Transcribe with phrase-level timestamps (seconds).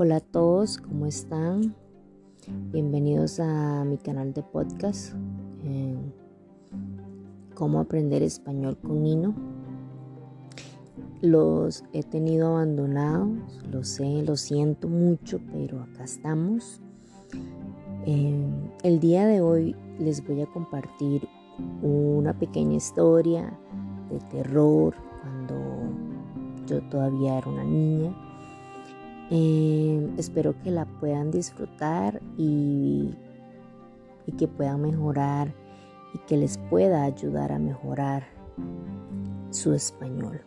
[0.00, 1.74] Hola a todos, ¿cómo están?
[2.70, 5.12] Bienvenidos a mi canal de podcast,
[7.56, 9.34] Cómo aprender español con Nino.
[11.20, 13.40] Los he tenido abandonados,
[13.72, 16.80] lo sé, lo siento mucho, pero acá estamos.
[18.06, 18.48] Eh,
[18.84, 21.26] el día de hoy les voy a compartir
[21.82, 23.52] una pequeña historia
[24.12, 25.56] de terror cuando
[26.68, 28.27] yo todavía era una niña.
[29.30, 33.14] Espero que la puedan disfrutar y,
[34.26, 35.54] y que puedan mejorar
[36.14, 38.24] y que les pueda ayudar a mejorar
[39.50, 40.40] su español.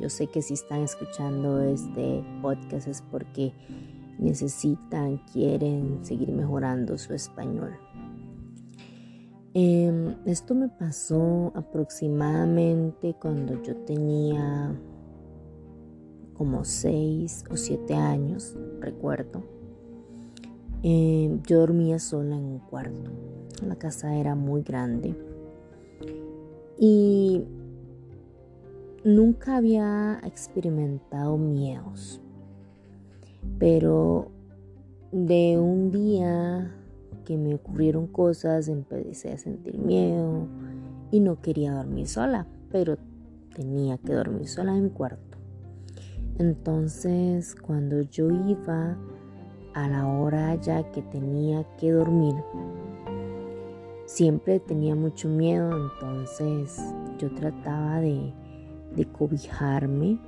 [0.00, 3.52] Yo sé que si están escuchando este podcast es porque
[4.18, 7.78] necesitan, quieren seguir mejorando su español.
[9.54, 14.74] Em, esto me pasó aproximadamente cuando yo tenía
[16.42, 19.44] como 6 o 7 años, recuerdo.
[20.82, 23.12] Em, yo dormía sola en un cuarto.
[23.64, 25.14] La casa era muy grande.
[26.80, 27.44] Y
[29.04, 32.20] nunca había experimentado miedos.
[33.60, 34.32] Pero
[35.12, 36.74] de un día
[37.24, 40.48] que me ocurrieron cosas, empecé a sentir miedo
[41.12, 42.96] y no quería dormir sola, pero
[43.54, 45.31] tenía que dormir sola en mi cuarto.
[46.38, 48.96] Entonces, cuando yo iba
[49.74, 52.34] a la hora ya que tenía que dormir,
[54.06, 56.80] siempre tenía mucho miedo, entonces
[57.18, 58.32] yo trataba de,
[58.96, 60.18] de cobijarme,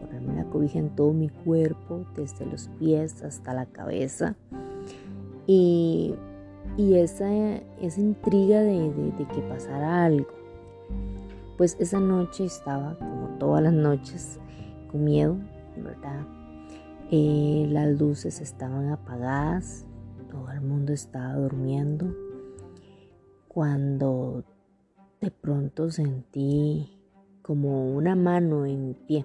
[0.00, 4.36] ponerme la cobija en todo mi cuerpo, desde los pies hasta la cabeza.
[5.46, 6.14] Y
[6.76, 7.30] y esa,
[7.80, 10.28] esa intriga de, que pasara algo.
[11.56, 14.38] Pues esa noche estaba, como todas las noches,
[14.96, 15.36] miedo,
[15.76, 16.26] ¿verdad?
[17.10, 19.86] Eh, las luces estaban apagadas,
[20.30, 22.14] todo el mundo estaba durmiendo,
[23.48, 24.44] cuando
[25.20, 26.98] de pronto sentí
[27.42, 29.24] como una mano en mi pie.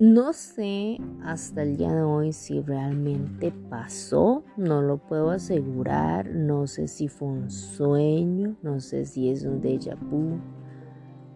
[0.00, 6.66] No sé hasta el día de hoy si realmente pasó, no lo puedo asegurar, no
[6.66, 10.40] sé si fue un sueño, no sé si es un déjà vu,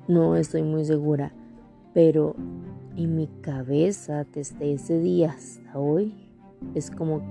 [0.09, 1.33] no estoy muy segura,
[1.97, 2.37] pero
[2.95, 6.15] en mi cabeza desde ese día hasta hoy
[6.75, 7.23] es como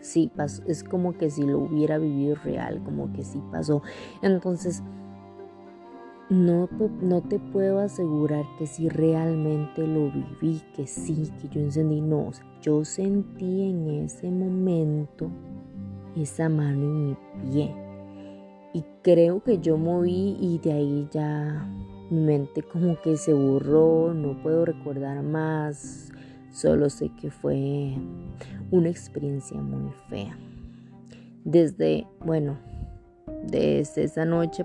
[0.00, 3.80] sí pasó, es como que si lo hubiera vivido real, como que sí pasó.
[4.20, 4.82] Entonces,
[6.28, 6.68] no,
[7.00, 12.32] no te puedo asegurar que si realmente lo viví, que sí, que yo encendí, no,
[12.60, 15.30] yo sentí en ese momento
[16.14, 17.74] esa mano en mi pie
[18.74, 21.66] y creo que yo moví y de ahí ya
[22.10, 26.12] mi mente como que se borró, no puedo recordar más,
[26.52, 27.94] solo sé que fue
[28.70, 30.36] una experiencia muy fea.
[31.44, 32.58] Desde, bueno,
[33.44, 34.64] desde esa noche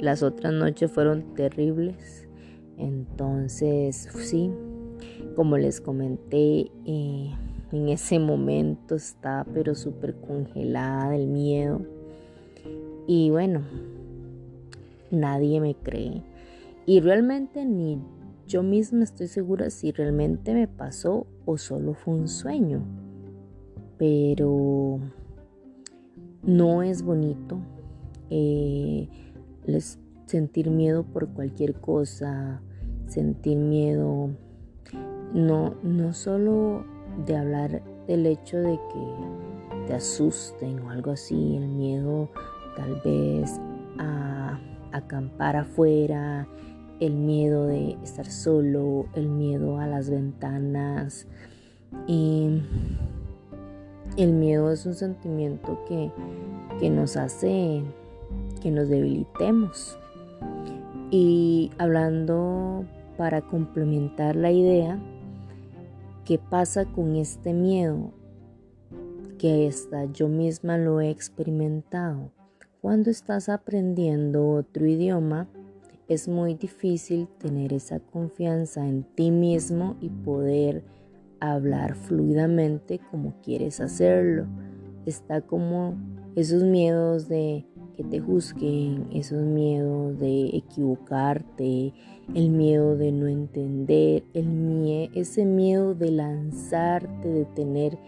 [0.00, 2.28] las otras noches fueron terribles.
[2.76, 4.50] Entonces, sí,
[5.34, 7.30] como les comenté, eh,
[7.72, 11.80] en ese momento estaba pero súper congelada del miedo.
[13.06, 13.62] Y bueno,
[15.10, 16.22] nadie me cree.
[16.86, 18.00] Y realmente ni
[18.46, 22.82] yo misma estoy segura si realmente me pasó o solo fue un sueño.
[23.98, 25.00] Pero
[26.42, 27.58] no es bonito.
[28.30, 29.08] Eh,
[29.64, 32.60] les sentir miedo por cualquier cosa,
[33.06, 34.30] sentir miedo,
[35.32, 36.84] no, no solo
[37.26, 42.28] de hablar del hecho de que te asusten o algo así, el miedo
[42.76, 43.60] tal vez
[43.98, 44.58] a
[44.92, 46.48] acampar afuera,
[47.00, 51.26] el miedo de estar solo, el miedo a las ventanas.
[52.06, 52.62] Y
[54.16, 56.10] el miedo es un sentimiento que,
[56.80, 57.82] que nos hace
[58.62, 59.98] que nos debilitemos.
[61.10, 62.84] Y hablando
[63.16, 64.98] para complementar la idea,
[66.24, 68.12] ¿qué pasa con este miedo?
[69.38, 72.32] Que hasta yo misma lo he experimentado.
[72.80, 75.48] Cuando estás aprendiendo otro idioma,
[76.08, 80.84] es muy difícil tener esa confianza en ti mismo y poder
[81.40, 84.46] hablar fluidamente como quieres hacerlo.
[85.04, 85.96] Está como
[86.36, 87.64] esos miedos de
[87.96, 91.92] que te juzguen, esos miedos de equivocarte,
[92.34, 97.98] el miedo de no entender, el ese miedo de lanzarte, de tener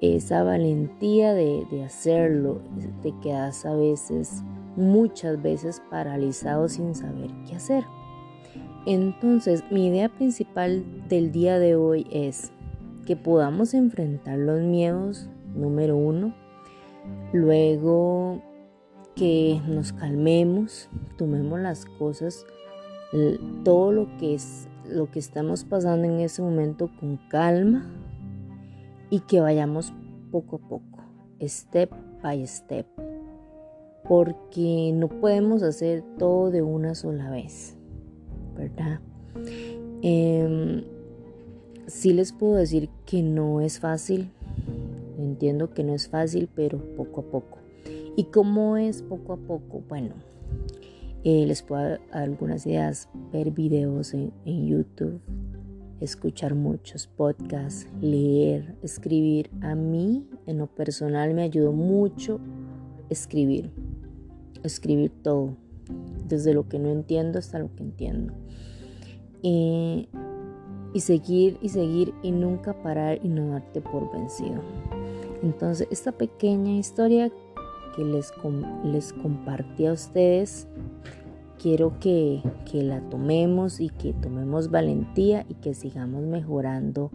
[0.00, 2.60] esa valentía de, de hacerlo,
[3.02, 4.42] te quedas a veces,
[4.76, 7.84] muchas veces paralizado sin saber qué hacer.
[8.86, 12.52] Entonces, mi idea principal del día de hoy es,
[13.06, 16.34] que podamos enfrentar los miedos, número uno.
[17.32, 18.42] Luego
[19.14, 22.44] que nos calmemos, tomemos las cosas,
[23.64, 27.86] todo lo que es lo que estamos pasando en ese momento con calma
[29.08, 29.92] y que vayamos
[30.30, 31.04] poco a poco,
[31.40, 31.90] step
[32.22, 32.86] by step,
[34.08, 37.76] porque no podemos hacer todo de una sola vez,
[38.56, 39.00] ¿verdad?
[40.02, 40.84] Eh,
[41.86, 44.30] sí les puedo decir que no es fácil,
[45.18, 47.58] entiendo que no es fácil, pero poco a poco.
[48.16, 49.82] ¿Y cómo es poco a poco?
[49.88, 50.14] Bueno,
[51.24, 55.20] eh, les puedo dar algunas ideas, ver videos en, YouTube,
[56.00, 59.50] escuchar muchos podcasts, leer, escribir.
[59.60, 62.40] A mí, en lo personal, me ayudó mucho
[63.10, 63.70] escribir,
[64.62, 65.56] escribir todo,
[66.26, 68.32] desde lo que no entiendo hasta lo que entiendo.
[69.42, 70.08] y
[71.00, 74.62] seguir y seguir y nunca parar y no darte por vencido.
[75.42, 77.30] Entonces, esta pequeña historia
[77.94, 78.32] que les,
[78.84, 80.66] les compartí a ustedes,
[81.60, 87.10] quiero que, que la tomemos y que tomemos valentía y que sigamos mejorando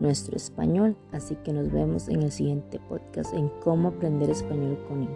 [0.00, 0.96] nuestro español.
[1.12, 5.08] Así que nos vemos en el siguiente podcast en cómo aprender español con.